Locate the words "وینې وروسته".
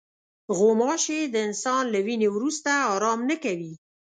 2.05-2.69